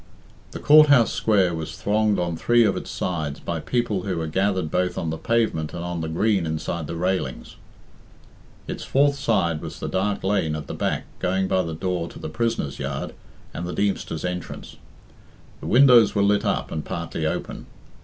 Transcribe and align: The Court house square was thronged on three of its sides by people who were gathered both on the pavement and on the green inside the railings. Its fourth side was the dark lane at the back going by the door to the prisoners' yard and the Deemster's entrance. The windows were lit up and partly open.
The 0.49 0.57
Court 0.59 0.87
house 0.87 1.13
square 1.13 1.53
was 1.53 1.77
thronged 1.77 2.17
on 2.17 2.35
three 2.35 2.63
of 2.65 2.75
its 2.75 2.89
sides 2.89 3.39
by 3.39 3.59
people 3.59 4.01
who 4.01 4.17
were 4.17 4.25
gathered 4.25 4.71
both 4.71 4.97
on 4.97 5.11
the 5.11 5.17
pavement 5.19 5.75
and 5.75 5.83
on 5.83 6.01
the 6.01 6.07
green 6.09 6.47
inside 6.47 6.87
the 6.87 6.95
railings. 6.95 7.55
Its 8.67 8.83
fourth 8.83 9.13
side 9.13 9.61
was 9.61 9.79
the 9.79 9.87
dark 9.87 10.23
lane 10.23 10.55
at 10.55 10.65
the 10.65 10.73
back 10.73 11.05
going 11.19 11.47
by 11.47 11.61
the 11.61 11.75
door 11.75 12.07
to 12.07 12.17
the 12.17 12.29
prisoners' 12.29 12.79
yard 12.79 13.13
and 13.53 13.67
the 13.67 13.73
Deemster's 13.75 14.25
entrance. 14.25 14.75
The 15.59 15.67
windows 15.67 16.15
were 16.15 16.23
lit 16.23 16.45
up 16.45 16.71
and 16.71 16.83
partly 16.83 17.27
open. 17.27 17.67